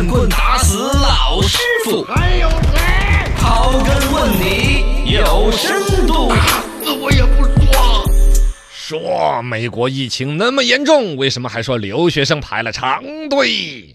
[0.00, 3.30] 乱棍打死老师傅，还有谁？
[3.36, 6.32] 刨根问底有深度。
[6.82, 8.10] 死我也不说。
[8.72, 13.94] 说美国疫情那么严重，为什么还说留学生排了长队？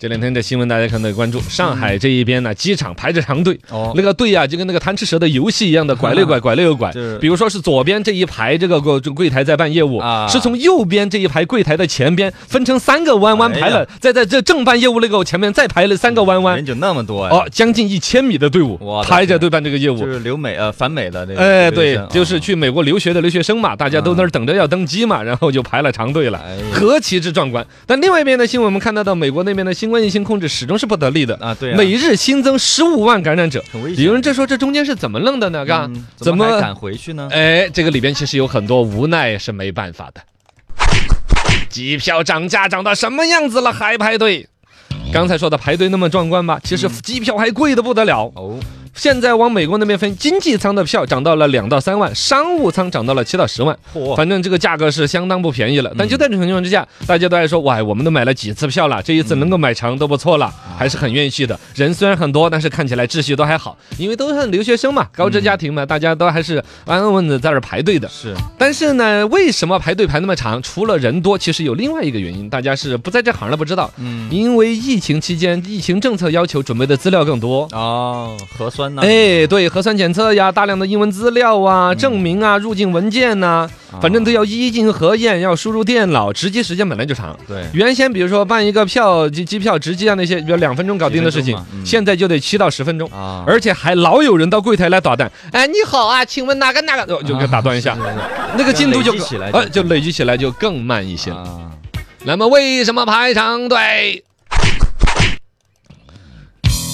[0.00, 7.18] 这两天的新闻大家可能关注，上海这一边呢，机场排着长队，哦那个队啊，就跟那个贪吃蛇的游戏一样的，拐了又拐， 拐了又拐是。
[7.18, 17.34] 比如说是左边这一排这个柜柜台在办业务啊，是从右边这一排柜台的前边分成三个弯弯排了，再在这正办业务那个前面再排了三个弯弯人，就那么多呀？
[17.34, 20.06] 哦，将近一千米的队伍排着队办这个业务就。
[20.06, 21.40] 是留美呃反美的那个。
[21.42, 26.42] 哎，对就是哦去美国留学的留学生嘛，大家都那儿等着要登机嘛，然后就排了长队了
[26.72, 27.66] 何其之壮观！
[27.84, 35.64] 但另外一边的新闻，我们看到到美国那边的新冠疫情控制始终是不得力的啊对啊每日新增十五万感染者很危，险有人这说这中间是怎么弄的呢？
[35.66, 37.28] 嘎嗯，怎么敢回去呢？
[37.30, 40.22] 哎，这个里边其实有很多无奈是没办法的。
[41.68, 44.48] 机票涨价涨到什么样子了还排队？
[45.12, 48.30] 刚才说的排队那么壮观吧，其实机票还贵的不得了。
[48.34, 48.58] 哦，
[49.00, 55.90] 现在往美国那边分，经济舱的票涨到了两到三万，商务舱涨到了七到十万，嚯反正这个价格是相当不便宜了。
[55.96, 61.58] 但就在这种情况之下，大家都在说，哇，我们都买了几次票了，这一次能够买成都不错了，还是很愿意去的。
[61.74, 68.06] 人虽然很多，但是看起来秩序都还好，因为都是留学生嘛，高知家庭嘛，大家都还是安安稳稳的在这排队的。
[68.10, 70.62] 是但是呢，为什么排队排那么长？
[70.62, 73.90] 除了人多，其实有另外一个原因，大家是不在这行的不知道。
[73.96, 77.66] 嗯因为疫情期间，疫情政策要求准备的资料更多。
[77.72, 79.02] 哦，核酸呢？
[79.02, 83.68] 哎，对，核酸检测呀，大量的英文资料啊、证明啊、入境文件呐、
[84.00, 87.38] 反正都要一一进行核验，要输入电脑，值机时间本来就长。
[87.46, 93.08] 对，原先比如说办一个票机机票值机啊那些，比如两分钟搞定的事情现在就得七到十分钟。
[93.10, 98.14] 啊，而且还老有人到柜台来打蛋，哎，你好啊，请问哪个哪个，哦就给打断一下是，是是
[98.56, 101.30] 那个进度就累积起来就呃就累积起来就更慢一些。
[101.30, 101.70] 啊，
[102.24, 104.24] 那么为什么排长队？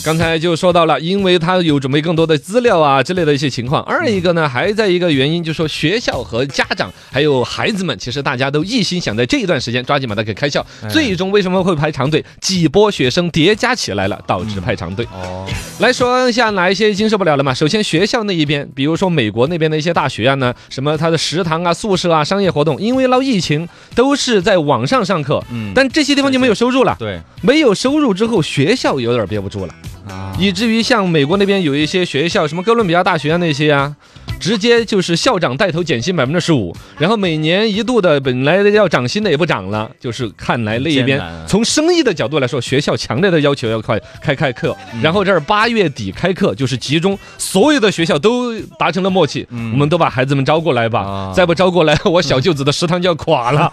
[0.07, 3.83] 刚才就说到了，因为他有准备更多的资料啊之类的一些情况。
[3.83, 10.65] 二一个呢，还在一个原因，就是说学校和家长还有孩子们，其实大家都一心想在这一段时间抓紧把它给开校。
[10.85, 12.25] 哎最终为什么会排长队？
[12.41, 15.05] 几波学生叠加起来了，导致排长队。
[15.13, 15.45] 哦，
[15.81, 17.53] 来说一下哪一些经受不了了嘛？
[17.53, 26.95] 首先学校那一边，比如说美国那边的一些大学啊呢，什么它的食堂啊、宿舍啊、商业活动，因为闹疫情都是在网上上课，嗯但这些地方就没有收入了。
[26.97, 29.96] 对没有收入之后，学校有点憋不住了，啊，
[30.39, 33.95] 以至于像美国那边有一些学校，什么哥伦比亚大学啊那些啊。
[34.39, 53.73] 直接就是校长带头减薪百分之十五，然后每年一度的本来要涨薪的也不涨了，就是看来那一边从生意的角度来说，学校强烈的要求要快开开课，嗯然后这儿八月底开课，就是集中所有的学校都达成了默契，嗯我们都把孩子们招过来吧，啊再不招过来， 我小舅子的食堂就要垮了。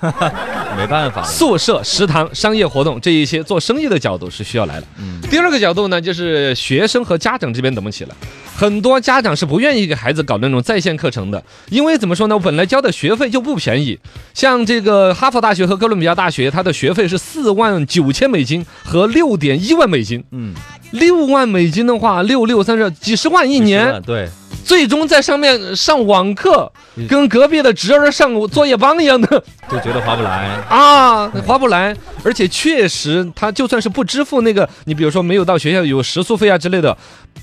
[0.76, 4.88] 没办法，宿舍、食堂、商业活动这一些做生意的角度是需要来的。
[5.00, 8.16] 嗯第二个角度呢，就是学生和家长这边怎么起来？
[8.56, 13.98] 很多家长是不愿意给孩子搞那种在线课程的，因为怎么说呢，我本来交的学费就不便宜。
[14.36, 20.24] 像这个哈佛大学和哥伦比亚大学，它的学费是四万九千美金和六点一万美金。
[20.32, 20.54] 嗯，
[20.92, 24.30] 六万美金的话，六六三十几十万一年，对，
[24.64, 29.28] 最终在上面上网课嗯，跟隔壁的侄儿上作业帮一样的。
[29.70, 36.96] 就觉得划不来，啊，划不来，而且确实，他就算是不支付那个，你比如说没有到学校有食宿费啊之类的，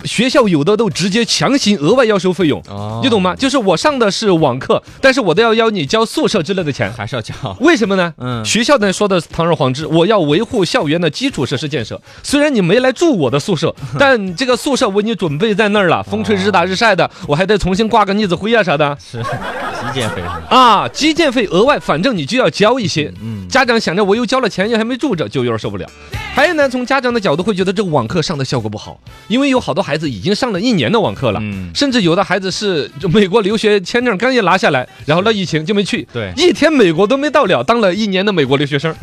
[0.05, 3.01] 学校有的都直接强行额外要收费用，哦。
[3.03, 3.35] 你懂吗？
[3.37, 8.13] 就是我上的是网课，但是我都要要你交宿舍之类的钱，还是要交，为什么呢？
[8.19, 8.45] 嗯。
[8.45, 12.01] 学校呢说的堂而皇之，我要维护校园的基础设施建设。
[12.23, 18.97] 虽然你没来住我的宿舍， 但这个宿舍我给你准备在那儿了，风吹日打日晒的，我还得重新挂个腻子灰啊啥的。
[18.99, 19.23] 是。
[19.23, 19.80] 基
[20.49, 23.13] 啊，基建费额外，反正你就要交一些。
[23.23, 25.87] 嗯，家长想着我又交了钱，又还没住着，就有点受不了。
[26.35, 31.71] 还有呢，从家长的角度会觉得这个网课上的效果不好，因为有好多孩子已经上了一年的网课了，嗯。
[31.75, 36.33] 甚至有的孩子是就美国留学签证刚一拿下来，然后那疫情就没去，对。
[36.37, 38.95] 一天美国都没到了，当了一年的美国留学生，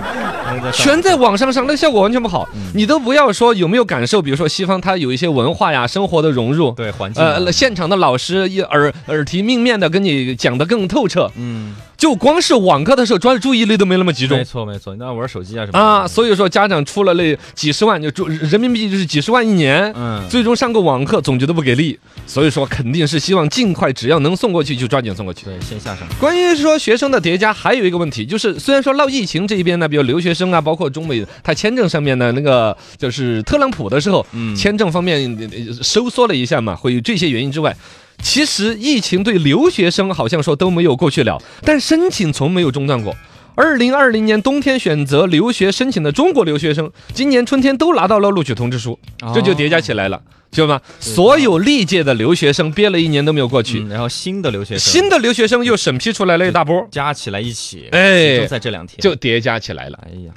[0.72, 2.48] 全在网上上，那效果完全不好。
[2.54, 6.70] 嗯你都不要说有没有感受，比如说西方它有一些文化呀、生活的融入。
[6.72, 14.44] 对环境啊，呃，现场的老师一耳耳提面命的跟你讲的更透彻，嗯，就光是网课的时候专注意力都没那么集中没。
[14.44, 25.44] 错没错，你要玩手机啊什么啊，所以说家长出了那几十万，就注人民币就是几十万一年，嗯，最终上个网课总觉得不给力，所以说肯定是希望尽快，只要能送过去就抓紧送过去。
[25.44, 37.76] 对线下上，关于说学生的叠加，还有一个问题，就是虽然说闹疫情这一边呢，比如留学生啊，包括中美，他签证上面呢，那个就是特朗普的时候，嗯签证方面呃收缩了一下嘛，会有这些原因之外。
[38.22, 43.16] 其实疫情对留学生好像说都没有过去了，但申请从没有中断过。
[43.60, 48.98] 二零二零年冬天选择留学申请的中国留学生，今年春天都拿到了录取通知书，
[49.34, 50.80] 这就叠加起来了，知道吗？
[50.98, 54.90] 所有历届的留学生憋了一年都没有过去，嗯然后新的留学生。
[54.90, 58.38] 新的留学生又审批出来了一大波，加起来一起，哎。
[58.38, 58.98] 就在这两天。
[58.98, 59.98] 就叠加起来了。
[60.06, 60.32] 哎呀，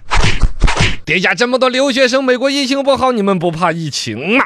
[1.06, 4.44] 叠加这么多留学生，美国疫情不好，你们不怕疫情吗？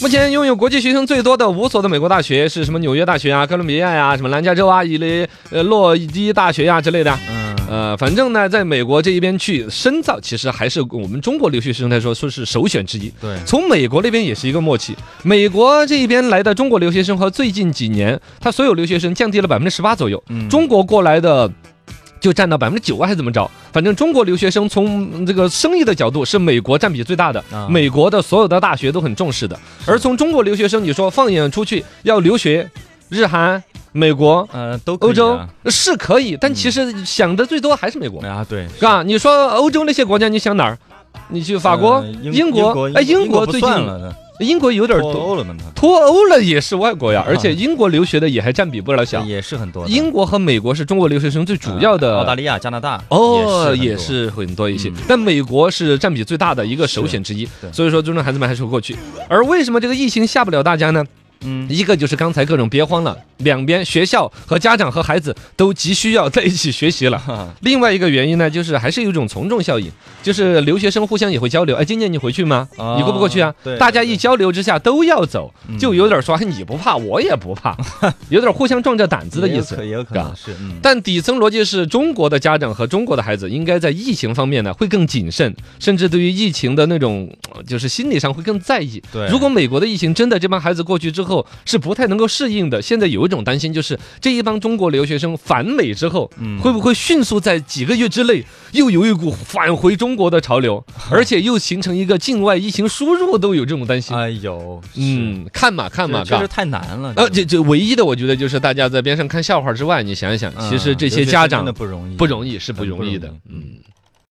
[0.00, 2.78] 目前拥有国际学生最多的五所的美国大学是什么？
[2.78, 7.14] 纽约大学啊、哥伦比亚呀、什么南加州啊、伊利呃洛基大学呀、之类的。
[7.28, 13.12] 嗯，呃，反正呢，在美国这一边去深造，其实还是我们中国留学生来说，说是首选之一。
[13.20, 21.50] 对，从美国那边也是一个默契，美国这一边来的中国留学生和最近几年他所有留学生降低了百分之十八左右，嗯中国过来的。
[22.20, 23.50] 就占到百分之九啊还是怎么着？
[23.72, 29.58] 反正中国留学生从这个生意的角度是美国占比最大的，啊美国的所有的大学都很重视的。
[29.86, 32.68] 而从中国留学生，你说放眼出去要留学，
[33.08, 33.62] 日韩、
[33.92, 38.20] 美国、呃都欧洲啊是可以，但其实想的最多还是美国。
[38.20, 40.78] 啊，对，是吧，你说欧洲那些国家，你想哪儿？
[41.28, 49.22] 你去法国、呃英英国，哎，英国最近算了呢，英国有点脱多，欧了嘛，脱欧了也是外国呀，而且英国留学的也还占比不老小。
[49.24, 49.86] 也是很多。
[49.86, 52.18] 英国和美国是中国留学生最主要的。
[52.18, 58.96] 澳大利亚、加拿大哦，也也是很多一些嗯，但美国是占比最大的一个首选之一，所以说中国孩子们还是会过去。
[59.28, 61.04] 而为什么这个疫情吓不了大家呢？
[61.42, 67.20] 嗯一个就是刚才各种憋慌了，两边学校和家长和孩子都急需要在一起学习了。
[67.62, 69.90] 另外一个原因呢，就是还是有一种从众效应，
[70.22, 71.76] 就是留学生互相也会交流。
[71.76, 72.68] 哎，今年你回去吗？
[72.76, 73.54] 哦你过不过去啊？
[73.62, 77.76] 对大家一交流之下都要走，嗯就有点说哎你不怕，我也不怕，
[78.30, 79.84] 有点互相壮着胆子的意思也有可。
[79.84, 89.02] 也有可能是，嗯，但底层逻辑是中国的家长和中国的孩子应该在疫情方面呢会更谨慎，甚至对于疫情的那种呃就是心理上会更在意。
[89.12, 104.16] 对如果美国的疫情真的这帮孩子过去之后是不太能够适应的，现在有一种担心就是这一帮中国留学生返美之后，嗯会不会迅速在几个月之内又有一股返回中国的潮流， 而且又形成一个境外疫情输入都有这种担心。
[104.16, 107.12] 哎呦，嗯，看嘛看嘛，确实太难了。
[107.14, 113.32] 呃，这这唯一的，我觉得就是大家在边上看笑话之外，你想一想，其实这些家长嗯真的不容易，不容易，是不容易的。
[113.48, 113.62] 嗯。